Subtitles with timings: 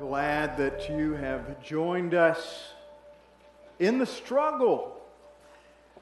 [0.00, 2.72] glad that you have joined us
[3.78, 4.98] in the struggle.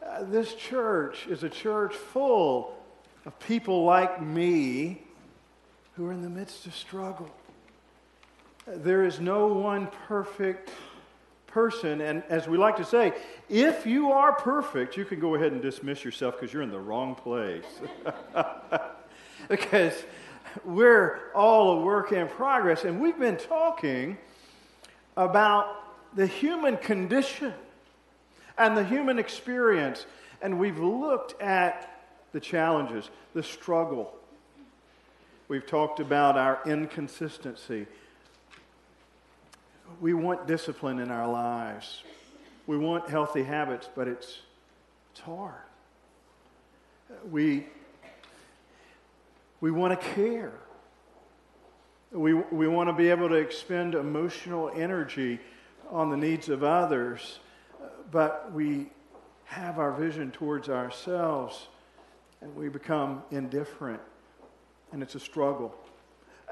[0.01, 2.79] Uh, this church is a church full
[3.27, 5.03] of people like me
[5.95, 7.29] who are in the midst of struggle.
[8.69, 10.71] There is no one perfect
[11.49, 12.01] person.
[12.01, 13.15] And as we like to say,
[13.49, 16.79] if you are perfect, you can go ahead and dismiss yourself because you're in the
[16.79, 17.65] wrong place.
[19.49, 20.05] because
[20.65, 22.85] we're all a work in progress.
[22.85, 24.19] And we've been talking
[25.17, 25.75] about
[26.15, 27.53] the human condition
[28.57, 30.07] and the human experience.
[30.43, 34.15] And we've looked at the challenges, the struggle.
[35.49, 37.87] We've talked about our inconsistency.
[40.01, 42.03] We want discipline in our lives.
[42.67, 44.41] We want healthy habits, but it's,
[45.13, 45.55] it's hard.
[47.31, 47.67] We
[49.61, 50.53] we want to care.
[52.13, 55.41] We, we want to be able to expend emotional energy
[55.91, 57.41] on the needs of others,
[58.11, 58.91] but we
[59.45, 61.69] have our vision towards ourselves
[62.41, 64.01] and we become indifferent,
[64.93, 65.75] and it's a struggle.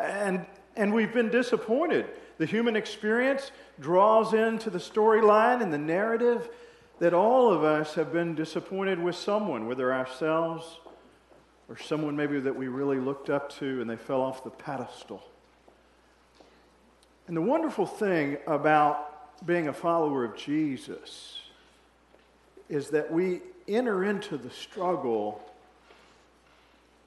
[0.00, 0.44] And,
[0.76, 2.06] and we've been disappointed.
[2.38, 6.50] The human experience draws into the storyline and the narrative
[6.98, 10.78] that all of us have been disappointed with someone, whether ourselves
[11.68, 15.22] or someone maybe that we really looked up to and they fell off the pedestal.
[17.26, 21.40] And the wonderful thing about being a follower of Jesus
[22.68, 25.40] is that we enter into the struggle,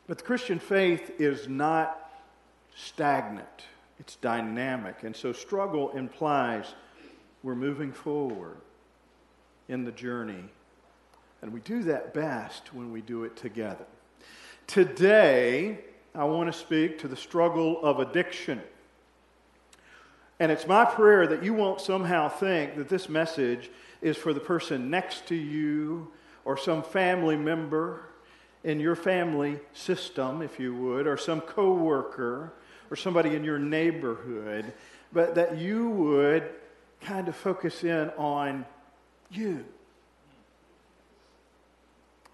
[0.08, 2.12] but the Christian faith is not
[2.76, 3.48] stagnant,
[4.00, 5.04] it's dynamic.
[5.04, 6.74] And so, struggle implies
[7.44, 8.58] we're moving forward
[9.70, 10.44] in the journey.
[11.42, 13.86] And we do that best when we do it together.
[14.70, 15.80] Today,
[16.14, 18.62] I want to speak to the struggle of addiction.
[20.39, 23.72] And it's my prayer that you won't somehow think that this message
[24.03, 26.12] is for the person next to you
[26.45, 28.09] or some family member
[28.63, 32.53] in your family system, if you would, or some coworker
[32.91, 34.72] or somebody in your neighborhood,
[35.12, 36.47] but that you would
[37.01, 38.63] kind of focus in on
[39.31, 39.66] you.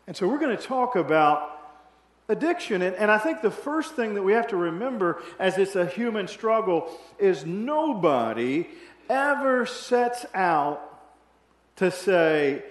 [0.06, 1.55] And so we're going to talk about
[2.28, 2.82] addiction.
[2.82, 5.86] And, and I think the first thing that we have to remember as it's a
[5.86, 8.68] human struggle is nobody
[9.10, 10.82] ever sets out
[11.78, 12.64] to say,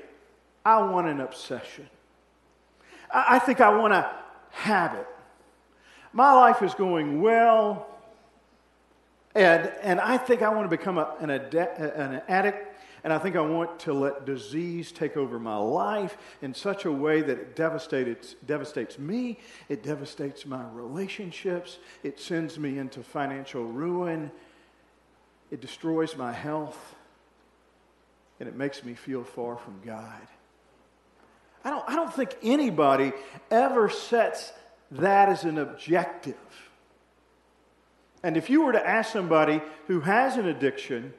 [0.65, 1.89] I want an obsession.
[3.13, 4.11] I, I think I want to
[4.51, 5.07] have it.
[6.13, 7.89] My life is going well,
[9.35, 12.74] and, and I think I want to become a, an, ade- an addict
[13.05, 16.91] and I think I want to let disease take over my life in such a
[16.91, 19.39] way that it devastates, devastates me,
[19.69, 24.33] it devastates my relationships, it sends me into financial ruin,
[25.51, 26.97] it destroys my health,
[28.41, 30.27] and it makes me feel far from God.
[31.63, 33.13] I don't, I don't think anybody
[33.51, 34.51] ever sets
[34.91, 36.37] that as an objective.
[38.23, 41.13] And if you were to ask somebody who has an addiction,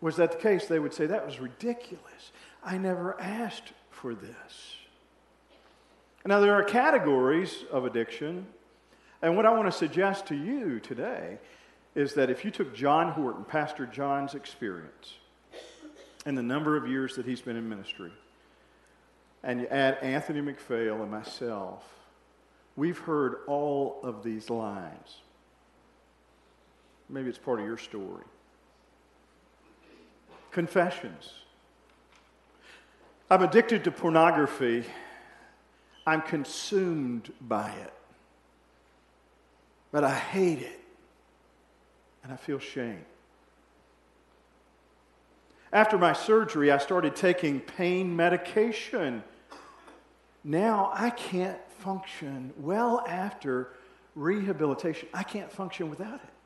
[0.00, 2.32] was that the case, they would say, That was ridiculous.
[2.64, 4.76] I never asked for this.
[6.26, 8.46] Now, there are categories of addiction,
[9.22, 11.38] and what I want to suggest to you today
[11.94, 15.14] is that if you took John Horton, Pastor John's experience,
[16.26, 18.12] and the number of years that he's been in ministry,
[19.42, 21.84] and you add Anthony McPhail and myself,
[22.76, 25.16] we've heard all of these lines.
[27.08, 28.24] Maybe it's part of your story
[30.58, 31.34] confessions.
[33.30, 34.84] I'm addicted to pornography.
[36.04, 37.92] I'm consumed by it.
[39.92, 40.80] But I hate it.
[42.24, 43.04] And I feel shame.
[45.72, 49.22] After my surgery, I started taking pain medication.
[50.42, 53.68] Now I can't function well after
[54.16, 55.08] rehabilitation.
[55.14, 56.37] I can't function without it.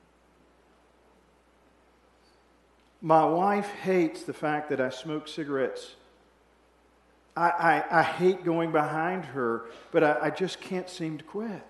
[3.03, 5.97] My wife hates the fact that I smoke cigarettes.
[7.37, 11.63] I, I, I hate going behind her, but I, I just can't seem to quit.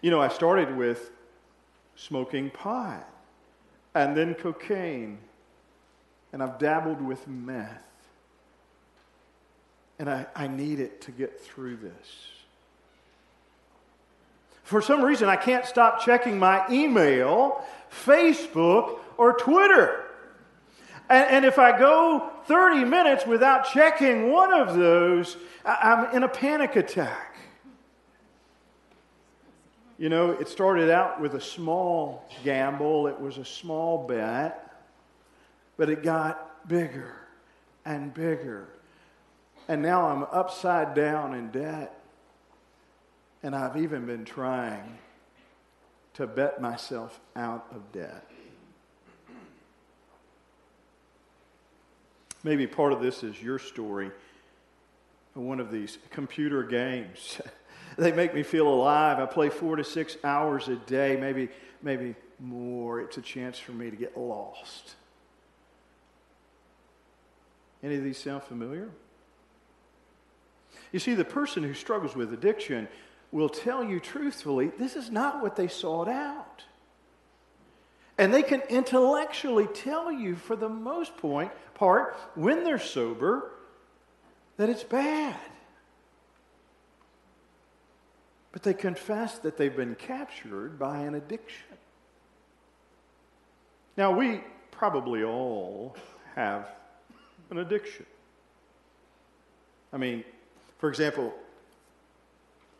[0.00, 1.12] You know, I started with
[1.94, 3.08] smoking pot
[3.94, 5.18] and then cocaine,
[6.32, 7.84] and I've dabbled with meth.
[10.00, 12.26] And I, I need it to get through this.
[14.64, 17.64] For some reason, I can't stop checking my email,
[18.04, 20.04] Facebook, or Twitter.
[21.08, 26.28] And, and if I go 30 minutes without checking one of those, I'm in a
[26.28, 27.36] panic attack.
[29.98, 34.74] You know, it started out with a small gamble, it was a small bet,
[35.76, 37.14] but it got bigger
[37.84, 38.68] and bigger.
[39.68, 41.98] And now I'm upside down in debt.
[43.42, 44.98] And I've even been trying
[46.14, 48.28] to bet myself out of debt.
[52.44, 54.10] Maybe part of this is your story
[55.34, 57.40] one of these computer games.
[57.98, 59.18] they make me feel alive.
[59.18, 61.48] I play four to six hours a day, maybe,
[61.82, 63.00] maybe more.
[63.00, 64.94] It's a chance for me to get lost.
[67.82, 68.90] Any of these sound familiar?
[70.92, 72.86] You see, the person who struggles with addiction
[73.32, 76.64] will tell you truthfully this is not what they sought out.
[78.18, 83.50] And they can intellectually tell you, for the most point, part, when they're sober,
[84.58, 85.36] that it's bad.
[88.52, 91.64] But they confess that they've been captured by an addiction.
[93.96, 95.96] Now, we probably all
[96.34, 96.68] have
[97.50, 98.06] an addiction.
[99.92, 100.24] I mean,
[100.78, 101.32] for example,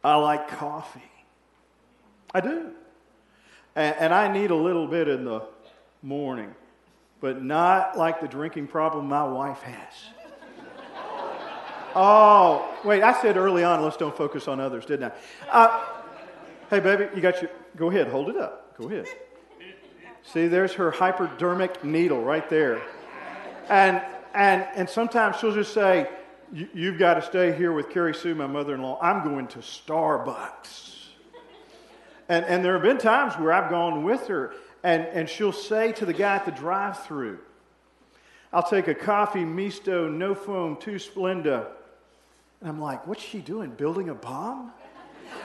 [0.04, 1.00] I like coffee.
[2.34, 2.72] I do.
[3.74, 5.42] And, and, I need a little bit in the
[6.02, 6.54] morning,
[7.20, 9.92] but not like the drinking problem my wife has.
[11.94, 15.50] oh, wait, I said early on, let's don't focus on others, didn't I?
[15.50, 15.84] Uh,
[16.70, 18.76] hey, baby, you got your, go ahead, hold it up.
[18.76, 19.06] Go ahead.
[20.22, 22.82] See, there's her hypodermic needle right there.
[23.68, 24.02] And,
[24.34, 26.08] and, and sometimes she'll just say,
[26.54, 28.98] You've got to stay here with Carrie Sue, my mother in law.
[29.00, 31.01] I'm going to Starbucks.
[32.32, 35.92] And, and there have been times where I've gone with her, and, and she'll say
[35.92, 37.38] to the guy at the drive through,
[38.54, 41.66] I'll take a coffee, misto, no foam, two Splenda.
[42.62, 43.68] And I'm like, what's she doing?
[43.72, 44.72] Building a bomb?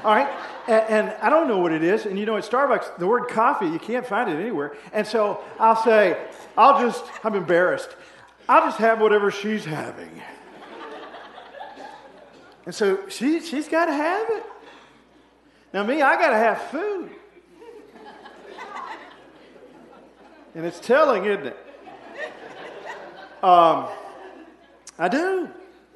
[0.06, 0.30] All right.
[0.70, 2.06] And, and, I don't know what it is.
[2.06, 4.78] And you know, at Starbucks, the word coffee, you can't find it anywhere.
[4.94, 6.18] And so I'll say,
[6.58, 7.90] I'll just, I'm embarrassed.
[8.48, 10.22] I'll just have whatever she's having.
[12.66, 14.46] And so she, she's got to have it.
[15.74, 17.12] Now, me, I got to have food.
[20.56, 21.58] And it's telling, isn't it?
[23.44, 23.88] Um,
[24.98, 25.50] I do.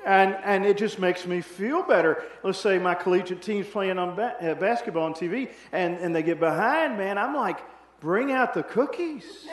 [0.05, 2.23] And, and it just makes me feel better.
[2.43, 6.23] Let's say my collegiate team's playing on ba- uh, basketball on TV and, and they
[6.23, 7.17] get behind, man.
[7.17, 7.59] I'm like,
[7.99, 9.47] bring out the cookies.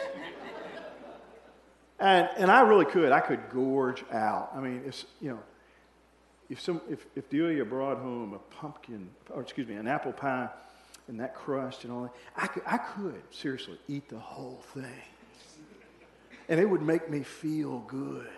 [1.99, 3.12] and, and I really could.
[3.12, 4.50] I could gorge out.
[4.55, 5.38] I mean, it's, you know,
[6.50, 10.49] if, some, if, if Delia brought home a pumpkin, or excuse me, an apple pie
[11.09, 15.03] and that crust and all that, I could, I could seriously eat the whole thing.
[16.49, 18.29] And it would make me feel good.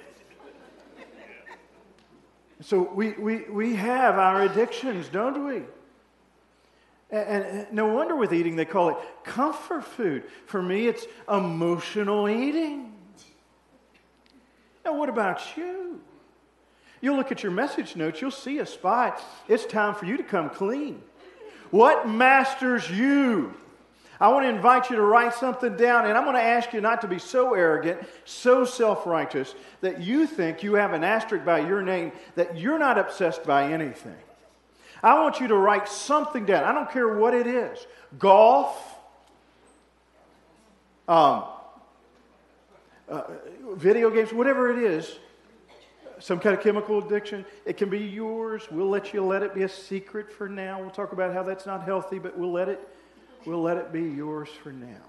[2.62, 5.63] So we, we, we have our addictions, don't we?
[7.11, 10.25] And, and, no wonder with eating they call it comfort food.
[10.47, 12.93] For me, it's emotional eating.
[14.85, 16.01] Now, what about you?
[17.00, 19.23] You'll look at your message notes, you'll see a spot.
[19.49, 21.02] It's time for you to come clean.
[21.70, 23.55] What masters you?
[24.20, 26.82] I want to invite you to write something down, and I'm going to ask you
[26.82, 31.44] not to be so arrogant, so self righteous, that you think you have an asterisk
[31.44, 34.17] by your name, that you're not obsessed by anything.
[35.03, 36.64] I want you to write something down.
[36.64, 37.87] I don't care what it is
[38.19, 38.76] golf,
[41.08, 41.44] um,
[43.08, 43.22] uh,
[43.75, 45.17] video games, whatever it is
[46.20, 47.44] some kind of chemical addiction.
[47.65, 48.69] It can be yours.
[48.70, 50.81] We'll let you let it be a secret for now.
[50.81, 52.86] We'll talk about how that's not healthy, but we'll let it,
[53.44, 55.03] we'll let it be yours for now.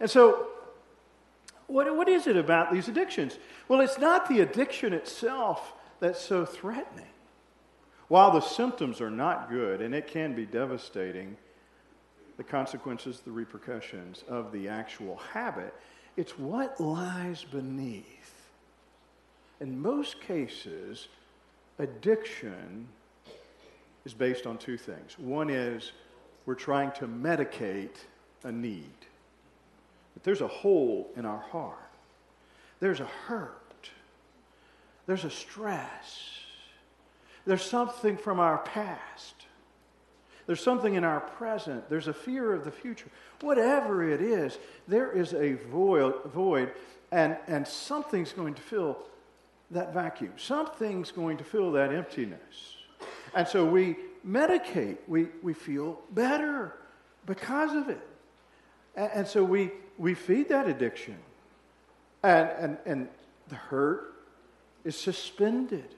[0.00, 0.48] And so,
[1.66, 3.38] what, what is it about these addictions?
[3.68, 7.06] Well, it's not the addiction itself that's so threatening.
[8.08, 11.36] While the symptoms are not good and it can be devastating,
[12.36, 15.74] the consequences, the repercussions of the actual habit,
[16.16, 18.15] it's what lies beneath
[19.60, 21.08] in most cases,
[21.78, 22.88] addiction
[24.04, 25.18] is based on two things.
[25.18, 25.92] One is
[26.44, 27.96] we're trying to medicate
[28.44, 28.84] a need.
[30.14, 31.78] But there's a hole in our heart,
[32.80, 33.90] there's a hurt,
[35.06, 36.40] there's a stress,
[37.46, 39.34] there's something from our past.
[40.46, 41.88] There's something in our present.
[41.90, 43.08] There's a fear of the future.
[43.40, 46.70] Whatever it is, there is a void, void
[47.10, 48.98] and, and something's going to fill
[49.70, 50.32] that vacuum.
[50.36, 52.76] Something's going to fill that emptiness.
[53.34, 53.96] And so we
[54.26, 56.74] medicate, we, we feel better
[57.26, 58.06] because of it.
[58.94, 61.16] And, and so we, we feed that addiction.
[62.22, 63.08] And, and, and
[63.48, 64.14] the hurt
[64.84, 65.94] is suspended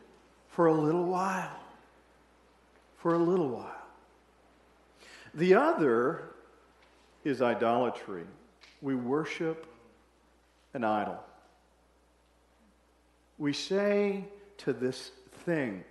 [0.49, 1.61] for a little while.
[2.99, 3.75] For a little while.
[5.35, 6.23] The other
[7.25, 8.25] is idolatry.
[8.81, 9.67] We worship
[10.75, 11.23] an idol.
[13.39, 14.25] We say
[14.59, 15.13] to this
[15.45, 15.85] thing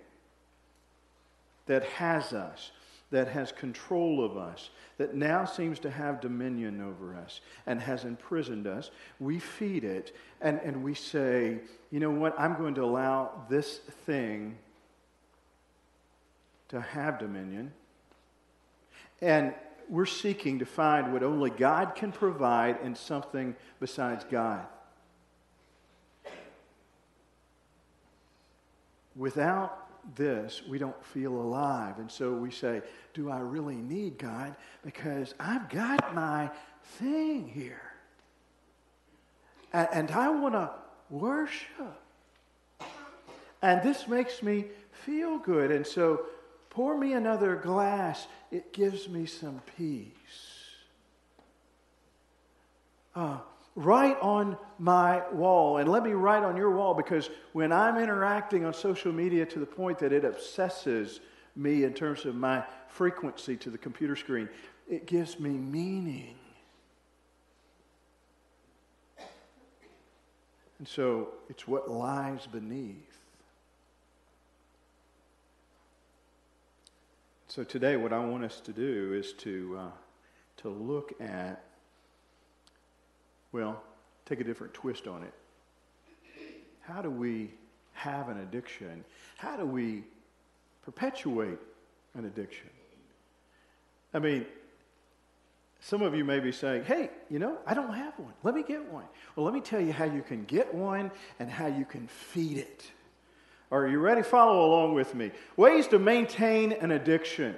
[1.66, 2.70] that has us,
[3.10, 8.04] that has control of us, that now seems to have dominion over us and has
[8.04, 12.84] imprisoned us, we feed it and, and we say, you know what, I'm going to
[12.84, 14.58] allow this thing
[16.68, 17.72] to have dominion.
[19.22, 19.54] And
[19.88, 24.66] we're seeking to find what only God can provide in something besides God.
[29.18, 31.98] Without this, we don't feel alive.
[31.98, 32.82] And so we say,
[33.12, 34.54] Do I really need God?
[34.84, 36.50] Because I've got my
[36.98, 37.82] thing here.
[39.72, 40.70] And, and I want to
[41.10, 42.00] worship.
[43.60, 45.72] And this makes me feel good.
[45.72, 46.26] And so
[46.70, 48.28] pour me another glass.
[48.52, 50.12] It gives me some peace.
[53.16, 53.38] Uh,
[53.78, 58.64] write on my wall and let me write on your wall because when I'm interacting
[58.64, 61.20] on social media to the point that it obsesses
[61.54, 64.48] me in terms of my frequency to the computer screen,
[64.88, 66.34] it gives me meaning.
[70.80, 72.96] And so it's what lies beneath.
[77.46, 79.90] So today, what I want us to do is to, uh,
[80.58, 81.67] to look at
[83.58, 83.82] well,
[84.24, 85.34] take a different twist on it.
[86.80, 87.50] How do we
[87.92, 89.04] have an addiction?
[89.36, 90.04] How do we
[90.84, 91.58] perpetuate
[92.14, 92.70] an addiction?
[94.14, 94.46] I mean,
[95.80, 98.32] some of you may be saying, hey, you know, I don't have one.
[98.44, 99.06] Let me get one.
[99.34, 101.10] Well, let me tell you how you can get one
[101.40, 102.84] and how you can feed it.
[103.72, 104.22] Are you ready?
[104.22, 105.32] Follow along with me.
[105.56, 107.56] Ways to maintain an addiction,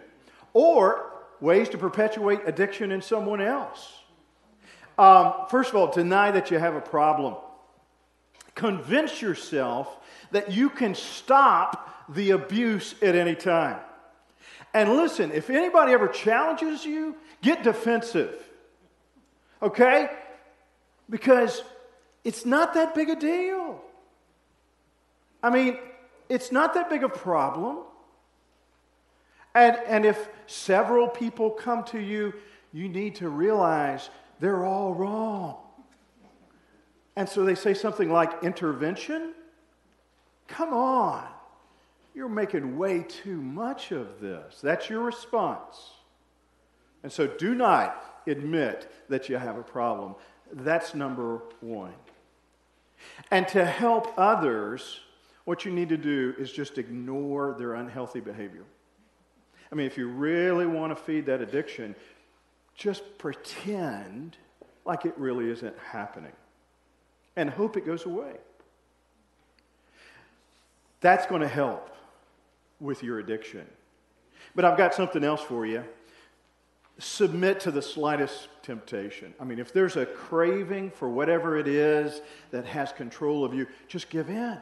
[0.55, 4.00] or ways to perpetuate addiction in someone else.
[5.01, 7.35] Um, first of all, deny that you have a problem.
[8.55, 9.97] Convince yourself
[10.31, 13.81] that you can stop the abuse at any time.
[14.75, 18.37] And listen, if anybody ever challenges you, get defensive.
[19.63, 20.11] Okay?
[21.09, 21.63] Because
[22.23, 23.81] it's not that big a deal.
[25.43, 25.79] I mean,
[26.29, 27.79] it's not that big a problem.
[29.55, 32.35] And, and if several people come to you,
[32.75, 35.57] you need to realize they're all wrong.
[37.17, 39.35] And so they say something like intervention?
[40.49, 41.27] Come on.
[42.15, 44.61] You're making way too much of this.
[44.63, 45.91] That's your response.
[47.03, 50.15] And so do not admit that you have a problem.
[50.53, 51.95] That's number one.
[53.31, 55.01] And to help others,
[55.45, 58.65] what you need to do is just ignore their unhealthy behavior.
[59.73, 61.95] I mean, if you really want to feed that addiction,
[62.81, 64.39] just pretend
[64.87, 66.33] like it really isn't happening
[67.37, 68.33] and hope it goes away.
[71.03, 71.95] That's going to help
[72.81, 73.67] with your addiction.
[74.55, 75.85] But I've got something else for you.
[76.99, 79.35] Submit to the slightest temptation.
[79.39, 83.67] I mean, if there's a craving for whatever it is that has control of you,
[83.89, 84.57] just give in.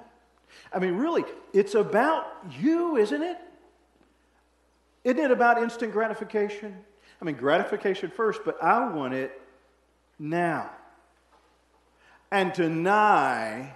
[0.73, 2.27] I mean, really, it's about
[2.59, 3.39] you, isn't it?
[5.05, 6.77] Isn't it about instant gratification?
[7.21, 9.41] I mean, gratification first, but I want it
[10.19, 10.71] now.
[12.31, 13.75] And deny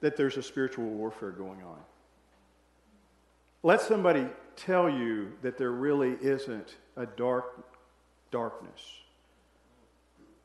[0.00, 1.78] that there's a spiritual warfare going on.
[3.62, 7.64] Let somebody tell you that there really isn't a dark
[8.30, 8.80] darkness.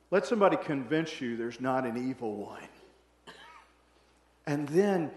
[0.09, 2.67] Let somebody convince you there's not an evil one.
[4.45, 5.11] And then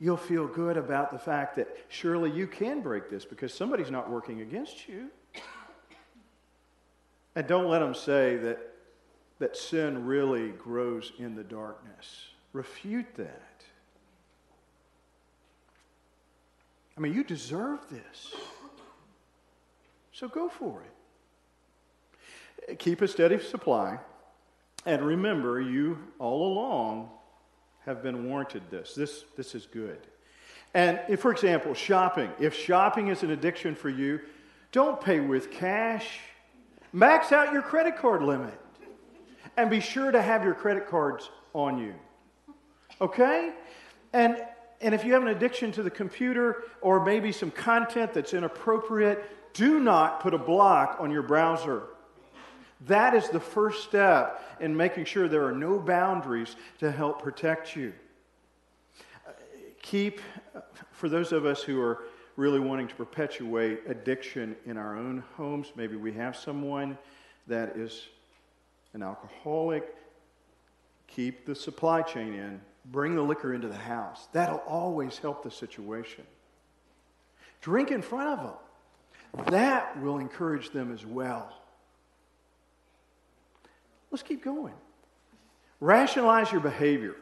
[0.00, 4.10] you'll feel good about the fact that surely you can break this because somebody's not
[4.10, 5.08] working against you.
[7.38, 8.58] And don't let them say that,
[9.38, 12.30] that sin really grows in the darkness.
[12.52, 13.62] Refute that.
[16.96, 18.34] I mean, you deserve this.
[20.10, 20.82] So go for
[22.66, 22.80] it.
[22.80, 24.00] Keep a steady supply.
[24.84, 27.08] And remember, you all along
[27.86, 28.96] have been warranted this.
[28.96, 30.00] This, this is good.
[30.74, 34.22] And if, for example, shopping, if shopping is an addiction for you,
[34.72, 36.18] don't pay with cash
[36.92, 38.58] Max out your credit card limit
[39.56, 41.94] and be sure to have your credit cards on you.
[43.00, 43.52] Okay?
[44.12, 44.42] And,
[44.80, 49.52] and if you have an addiction to the computer or maybe some content that's inappropriate,
[49.52, 51.82] do not put a block on your browser.
[52.86, 57.74] That is the first step in making sure there are no boundaries to help protect
[57.74, 57.92] you.
[59.26, 59.32] Uh,
[59.82, 60.20] keep,
[60.54, 60.60] uh,
[60.92, 62.04] for those of us who are
[62.38, 65.72] really wanting to perpetuate addiction in our own homes.
[65.74, 66.96] Maybe we have someone
[67.48, 68.06] that is
[68.94, 69.92] an alcoholic.
[71.08, 72.60] Keep the supply chain in,
[72.92, 74.28] bring the liquor into the house.
[74.32, 76.24] That'll always help the situation.
[77.60, 79.46] Drink in front of them.
[79.52, 81.52] That will encourage them as well.
[84.12, 84.74] Let's keep going.
[85.80, 87.16] Rationalize your behavior.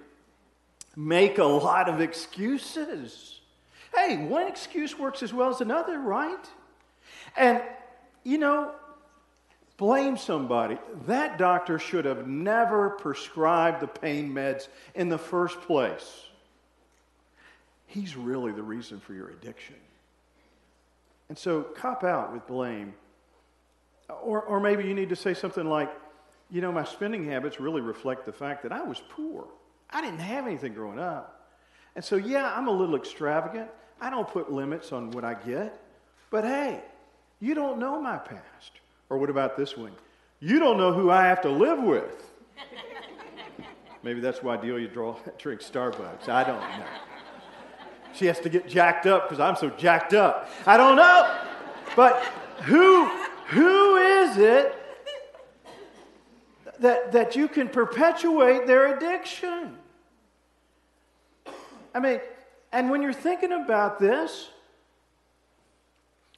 [0.94, 3.40] Make a lot of excuses.
[3.96, 6.46] Hey, one excuse works as well as another, right?
[7.34, 7.62] And,
[8.24, 8.72] you know,
[9.78, 10.76] blame somebody.
[11.06, 16.26] That doctor should have never prescribed the pain meds in the first place.
[17.86, 19.76] He's really the reason for your addiction.
[21.30, 22.92] And so cop out with blame.
[24.10, 25.90] Or, or maybe you need to say something like,
[26.50, 29.46] you know, my spending habits really reflect the fact that I was poor.
[29.88, 31.50] I didn't have anything growing up.
[31.96, 33.70] And so, yeah, I'm a little extravagant.
[34.00, 35.78] I don't put limits on what I get.
[36.30, 36.82] But hey,
[37.40, 38.72] you don't know my past.
[39.08, 39.92] Or what about this one?
[40.40, 42.30] You don't know who I have to live with.
[44.02, 46.28] Maybe that's why Delia draw, drinks Starbucks.
[46.28, 46.86] I don't know.
[48.12, 50.50] She has to get jacked up because I'm so jacked up.
[50.66, 51.38] I don't know.
[51.94, 52.22] But
[52.62, 53.06] who,
[53.48, 54.74] who is it
[56.80, 59.76] that, that you can perpetuate their addiction?
[61.94, 62.20] I mean,
[62.72, 64.48] and when you're thinking about this,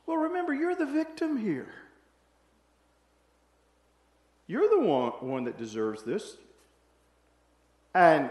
[0.06, 1.72] well, remember, you're the victim here.
[4.46, 6.36] You're the one, one that deserves this.
[7.94, 8.30] And,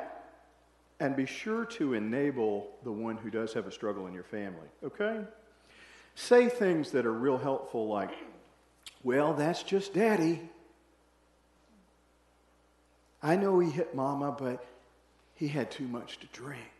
[1.00, 4.68] and be sure to enable the one who does have a struggle in your family,
[4.84, 5.22] okay?
[6.16, 8.12] Say things that are real helpful, like,
[9.04, 10.42] well, that's just daddy.
[13.22, 14.66] I know he hit mama, but
[15.36, 16.76] he had too much to drink.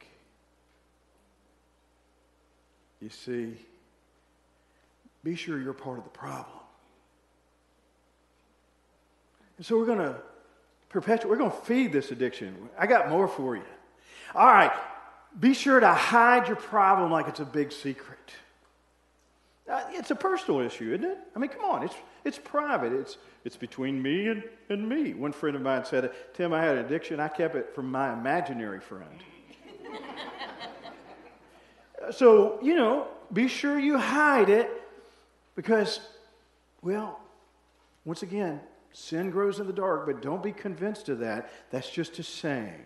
[3.02, 3.56] You see,
[5.24, 6.46] be sure you're part of the problem.
[9.58, 10.16] And so we're going to
[10.90, 12.70] perpetuate, we're going to feed this addiction.
[12.78, 13.64] I got more for you.
[14.36, 14.72] All right,
[15.40, 18.18] be sure to hide your problem like it's a big secret.
[19.70, 21.18] Uh, it's a personal issue, isn't it?
[21.36, 22.94] I mean, come on, it's, it's private.
[22.94, 25.14] It's, it's between me and, and me.
[25.14, 27.20] One friend of mine said, Tim, I had an addiction.
[27.20, 29.24] I kept it from my imaginary friend.
[32.12, 34.70] so, you know, be sure you hide it
[35.56, 36.00] because,
[36.82, 37.20] well,
[38.06, 38.60] once again,
[39.00, 41.52] Sin grows in the dark, but don't be convinced of that.
[41.70, 42.82] That's just a saying.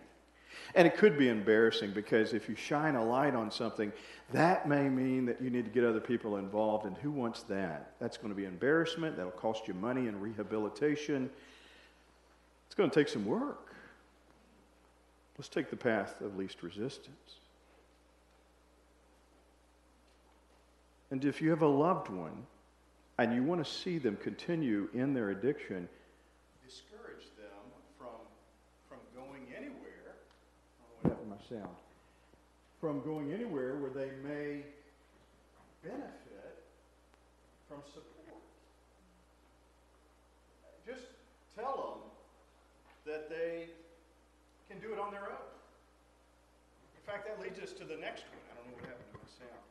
[0.75, 3.93] And it could be embarrassing because if you shine a light on something,
[4.33, 6.85] that may mean that you need to get other people involved.
[6.85, 7.93] And who wants that?
[7.99, 9.15] That's going to be embarrassment.
[9.15, 11.29] That'll cost you money and rehabilitation.
[12.65, 13.73] It's going to take some work.
[15.37, 17.39] Let's take the path of least resistance.
[21.11, 22.45] And if you have a loved one
[23.19, 25.87] and you want to see them continue in their addiction,
[26.65, 27.61] discourage them
[27.97, 28.07] from
[28.87, 30.15] from going anywhere.
[31.03, 31.75] That would sound,
[32.79, 34.63] from going anywhere where they may
[35.83, 36.63] benefit
[37.67, 38.41] from support.
[40.87, 41.07] Just
[41.57, 41.99] tell
[43.05, 43.67] them that they
[44.69, 45.49] can do it on their own.
[46.95, 48.39] In fact, that leads us to the next one.
[48.51, 49.65] I don't know what happened to my sound.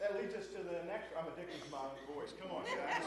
[0.00, 1.06] That leads us to the next.
[1.18, 2.32] I'm addicted to my own voice.
[2.40, 3.02] Come on, guys.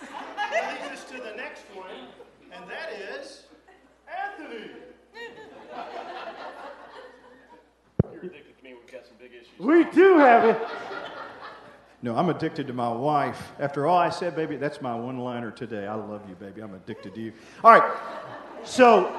[0.50, 2.08] that leads us to the next one,
[2.52, 3.42] and that is
[4.08, 4.70] Anthony.
[8.12, 8.74] You're addicted to me.
[8.74, 9.58] We've got some big issues.
[9.58, 10.66] We do have it.
[12.02, 13.52] No, I'm addicted to my wife.
[13.58, 15.86] After all I said, baby, that's my one liner today.
[15.86, 16.62] I love you, baby.
[16.62, 17.32] I'm addicted to you.
[17.62, 17.98] All right.
[18.64, 19.14] So,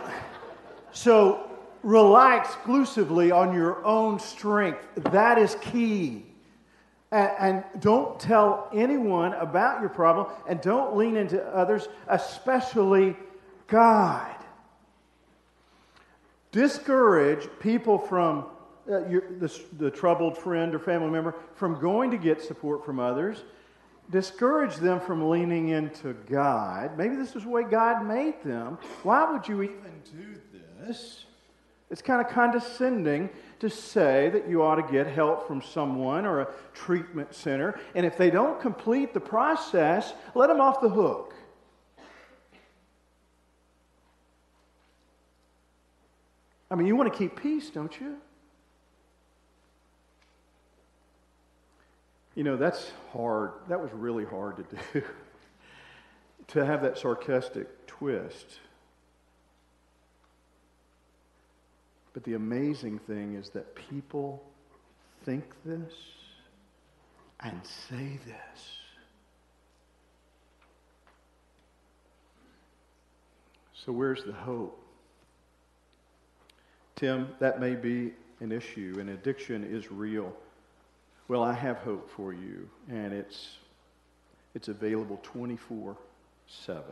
[0.91, 1.46] so
[1.87, 4.79] rely exclusively on your own strength.
[4.95, 6.25] That is key.
[7.11, 13.15] And, and, don't tell anyone about your problem and don't lean into others, especially
[13.67, 14.35] God
[16.57, 18.43] discourage people from
[18.89, 22.99] uh, your, the, the troubled friend or family member from going to get support from
[22.99, 23.43] others.
[24.09, 26.97] Discourage them from leaning into God.
[26.97, 28.79] Maybe this is the way God made them.
[29.03, 30.41] Why would you even do
[30.79, 31.26] this?
[31.89, 36.41] It's kind of condescending to say that you ought to get help from someone or
[36.41, 37.79] a treatment center.
[37.95, 41.33] And if they don't complete the process, let them off the hook.
[46.69, 48.17] I mean, you want to keep peace, don't you?
[52.35, 53.53] You know, that's hard.
[53.69, 55.03] That was really hard to do.
[56.47, 58.59] to have that sarcastic twist.
[62.17, 64.43] But the amazing thing is that people
[65.23, 65.93] think this
[67.41, 68.79] and say this.
[73.75, 74.83] So, where's the hope?
[76.95, 80.35] Tim, that may be an issue, and addiction is real.
[81.27, 83.57] Well, I have hope for you, and it's,
[84.55, 85.95] it's available 24
[86.47, 86.83] 7.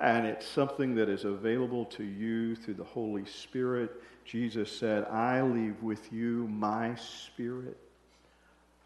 [0.00, 3.90] And it's something that is available to you through the Holy Spirit.
[4.24, 7.76] Jesus said, I leave with you my spirit.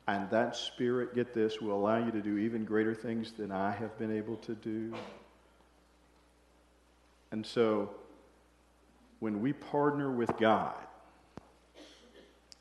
[0.07, 3.71] And that spirit, get this, will allow you to do even greater things than I
[3.73, 4.94] have been able to do.
[7.31, 7.90] And so,
[9.21, 10.75] when we partner with God,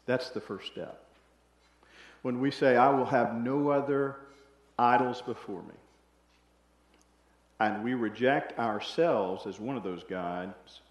[0.05, 1.05] that's the first step.
[2.21, 4.17] When we say, I will have no other
[4.77, 5.75] idols before me,
[7.59, 10.81] and we reject ourselves as one of those gods,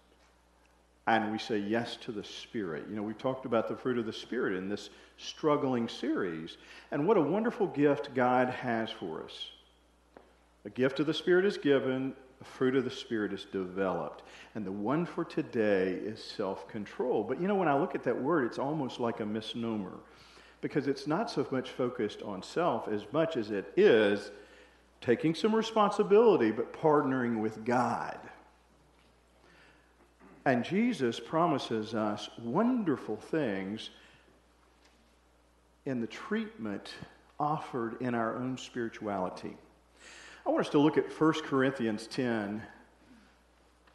[1.07, 2.85] and we say yes to the Spirit.
[2.89, 6.57] You know, we've talked about the fruit of the Spirit in this struggling series,
[6.91, 9.51] and what a wonderful gift God has for us.
[10.65, 14.23] A gift of the Spirit is given, the fruit of the Spirit is developed.
[14.53, 17.23] And the one for today is self control.
[17.23, 19.93] But you know, when I look at that word, it's almost like a misnomer
[20.61, 24.31] because it's not so much focused on self as much as it is
[25.01, 28.17] taking some responsibility but partnering with God.
[30.45, 33.89] And Jesus promises us wonderful things
[35.85, 36.93] in the treatment
[37.39, 39.55] offered in our own spirituality.
[40.45, 42.63] I want us to look at 1 Corinthians 10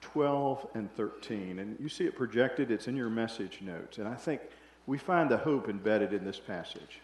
[0.02, 1.58] 12 and 13.
[1.60, 3.98] And you see it projected, it's in your message notes.
[3.98, 4.42] And I think
[4.86, 7.00] we find the hope embedded in this passage.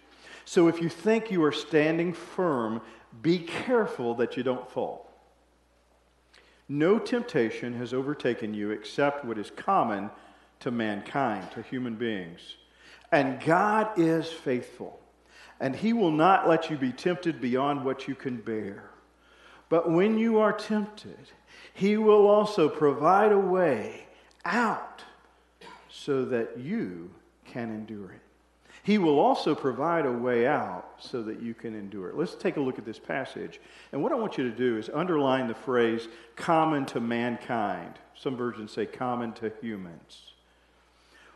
[0.48, 2.80] So if you think you are standing firm,
[3.20, 5.12] be careful that you don't fall.
[6.70, 10.08] No temptation has overtaken you except what is common
[10.60, 12.40] to mankind, to human beings.
[13.12, 14.98] And God is faithful,
[15.60, 18.88] and He will not let you be tempted beyond what you can bear.
[19.68, 21.28] But when you are tempted,
[21.74, 24.06] He will also provide a way
[24.46, 25.02] out
[25.90, 27.10] so that you
[27.44, 28.27] can endure it.
[28.82, 32.16] He will also provide a way out so that you can endure it.
[32.16, 33.60] Let's take a look at this passage.
[33.92, 37.94] And what I want you to do is underline the phrase common to mankind.
[38.14, 40.32] Some versions say common to humans.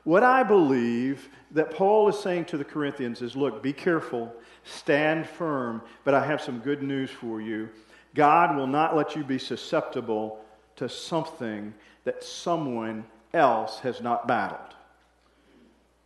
[0.04, 5.28] What I believe that Paul is saying to the Corinthians is look, be careful, stand
[5.28, 7.68] firm, but I have some good news for you.
[8.14, 10.44] God will not let you be susceptible
[10.76, 11.72] to something
[12.04, 14.74] that someone else has not battled.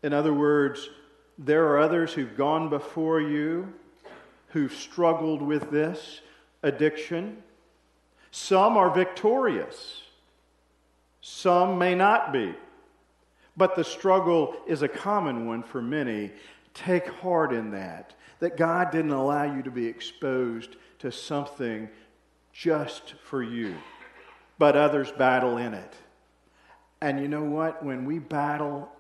[0.03, 0.89] In other words,
[1.39, 3.73] there are others who've gone before you
[4.49, 6.21] who've struggled with this
[6.63, 7.43] addiction.
[8.31, 10.03] Some are victorious,
[11.21, 12.55] some may not be.
[13.57, 16.31] But the struggle is a common one for many.
[16.75, 21.89] Take heart in that, that God didn't allow you to be exposed to something
[22.53, 23.75] just for you,
[24.59, 25.95] but others battle in it.
[27.01, 27.83] And you know what?
[27.83, 28.91] When we battle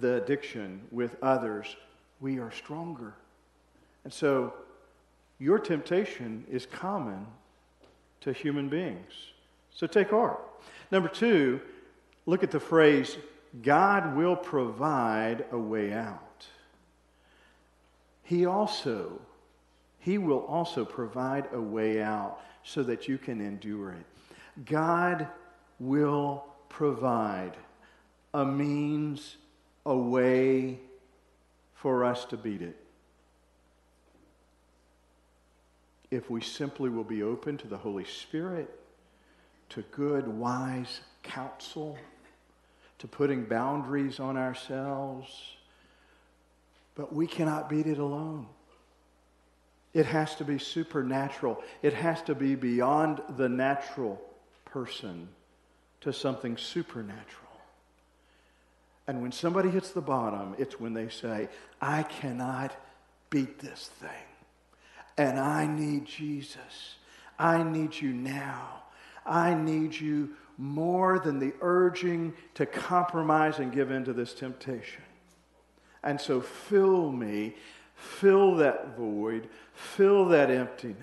[0.00, 1.76] the addiction with others,
[2.20, 3.14] we are stronger.
[4.04, 4.54] And so
[5.38, 7.26] your temptation is common
[8.20, 9.12] to human beings.
[9.70, 10.40] So take heart.
[10.90, 11.60] Number two,
[12.26, 13.16] look at the phrase
[13.62, 16.46] God will provide a way out.
[18.22, 19.20] He also,
[19.98, 24.64] He will also provide a way out so that you can endure it.
[24.64, 25.28] God
[25.78, 27.52] will provide
[28.32, 29.36] a means,
[29.86, 30.78] a way
[31.74, 32.76] for us to beat it.
[36.10, 38.70] If we simply will be open to the Holy Spirit,
[39.70, 41.98] to good, wise counsel,
[42.98, 45.28] to putting boundaries on ourselves,
[46.94, 48.46] but we cannot beat it alone.
[49.92, 51.62] It has to be supernatural.
[51.82, 54.20] It has to be beyond the natural
[54.64, 55.28] person
[56.00, 57.43] to something supernatural.
[59.06, 61.48] And when somebody hits the bottom, it's when they say,
[61.80, 62.74] I cannot
[63.30, 64.08] beat this thing.
[65.18, 66.96] And I need Jesus.
[67.38, 68.82] I need you now.
[69.26, 75.02] I need you more than the urging to compromise and give in to this temptation.
[76.02, 77.54] And so fill me
[77.94, 80.98] Fill that void, fill that emptiness.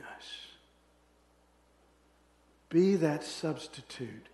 [2.70, 4.28] Be that substitute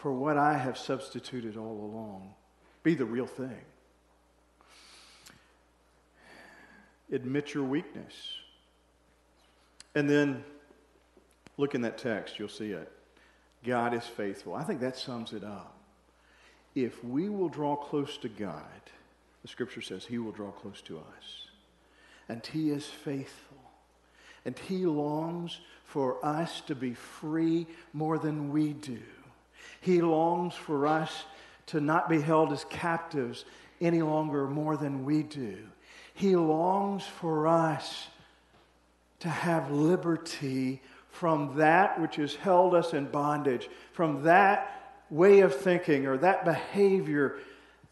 [0.00, 2.32] for what I have substituted all along.
[2.82, 3.60] Be the real thing.
[7.12, 8.14] Admit your weakness.
[9.94, 10.42] And then
[11.58, 12.90] look in that text, you'll see it.
[13.62, 14.54] God is faithful.
[14.54, 15.76] I think that sums it up.
[16.74, 18.62] If we will draw close to God,
[19.42, 21.48] the scripture says he will draw close to us.
[22.26, 23.58] And he is faithful.
[24.46, 29.02] And he longs for us to be free more than we do.
[29.80, 31.24] He longs for us
[31.66, 33.44] to not be held as captives
[33.80, 35.58] any longer more than we do.
[36.14, 38.08] He longs for us
[39.20, 45.54] to have liberty from that which has held us in bondage, from that way of
[45.54, 47.38] thinking or that behavior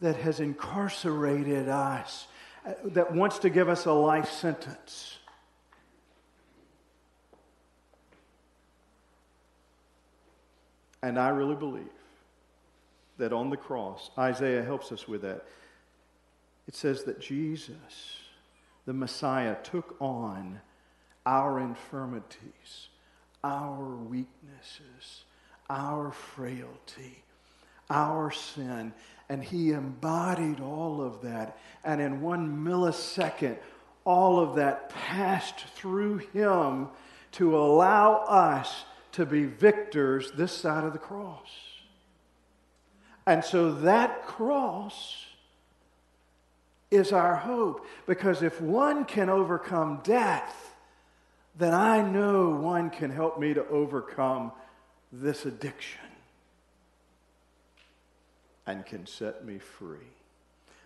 [0.01, 2.27] that has incarcerated us,
[2.65, 5.18] uh, that wants to give us a life sentence.
[11.01, 11.85] And I really believe
[13.17, 15.45] that on the cross, Isaiah helps us with that.
[16.67, 18.17] It says that Jesus,
[18.85, 20.61] the Messiah, took on
[21.25, 22.89] our infirmities,
[23.43, 25.23] our weaknesses,
[25.69, 27.23] our frailty,
[27.89, 28.93] our sin,
[29.29, 31.57] and he embodied all of that.
[31.83, 33.57] And in one millisecond,
[34.05, 36.87] all of that passed through him
[37.33, 41.49] to allow us to be victors this side of the cross.
[43.25, 45.25] And so that cross
[46.91, 47.85] is our hope.
[48.07, 50.75] Because if one can overcome death,
[51.57, 54.51] then I know one can help me to overcome
[55.11, 56.01] this addiction
[58.65, 59.97] and can set me free.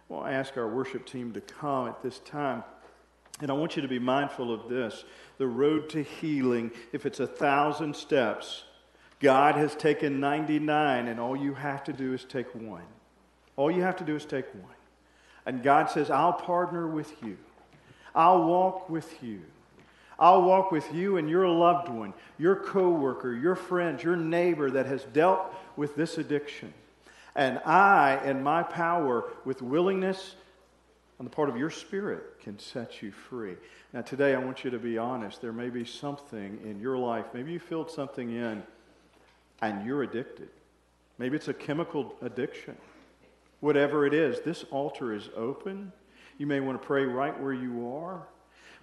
[0.09, 2.63] Well, I ask our worship team to come at this time.
[3.43, 5.03] And I want you to be mindful of this.
[5.37, 8.63] The road to healing, if it's a thousand steps,
[9.19, 12.85] God has taken 99, and all you have to do is take one.
[13.57, 14.75] All you have to do is take one.
[15.45, 17.37] And God says, I'll partner with you.
[18.15, 19.41] I'll walk with you.
[20.17, 24.85] I'll walk with you and your loved one, your coworker, your friend, your neighbor that
[24.85, 26.73] has dealt with this addiction.
[27.35, 30.35] And I, in my power, with willingness
[31.23, 33.55] on the part of your spirit, can set you free.
[33.93, 35.39] Now, today, I want you to be honest.
[35.39, 38.61] There may be something in your life, maybe you filled something in
[39.61, 40.49] and you're addicted.
[41.17, 42.75] Maybe it's a chemical addiction.
[43.61, 45.93] Whatever it is, this altar is open.
[46.37, 48.27] You may want to pray right where you are.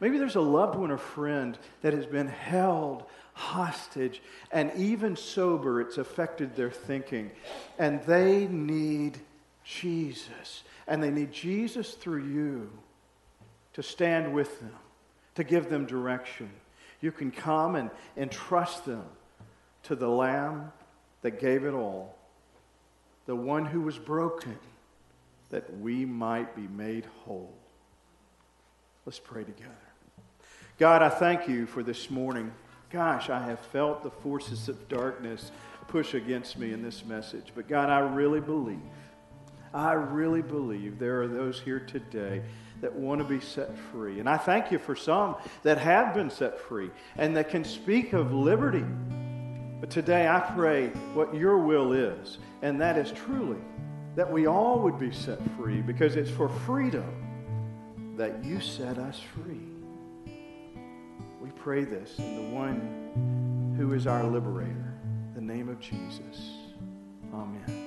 [0.00, 5.83] Maybe there's a loved one or friend that has been held hostage, and even sober,
[5.83, 7.33] it's affected their thinking.
[7.79, 9.18] And they need
[9.62, 10.62] Jesus.
[10.90, 12.70] And they need Jesus through you
[13.74, 14.74] to stand with them,
[15.37, 16.50] to give them direction.
[17.00, 19.05] You can come and entrust them
[19.85, 20.72] to the Lamb
[21.22, 22.18] that gave it all,
[23.26, 24.59] the one who was broken
[25.50, 27.55] that we might be made whole.
[29.07, 29.70] Let's pray together.
[30.79, 32.50] God, I thank you for this morning.
[32.90, 35.53] Gosh, I have felt the forces of darkness
[35.87, 37.53] push against me in this message.
[37.55, 38.81] But God, I really believe,
[39.73, 42.43] I really believe there are those here today
[42.81, 44.19] that want to be set free.
[44.19, 48.13] And I thank you for some that have been set free and that can speak
[48.13, 48.85] of liberty.
[49.81, 53.61] But today I pray what your will is, and that is truly
[54.17, 59.21] that we all would be set free because it's for freedom that you set us
[59.35, 59.69] free.
[61.41, 64.95] We pray this in the one who is our liberator,
[65.35, 66.53] the name of Jesus.
[67.33, 67.80] Amen.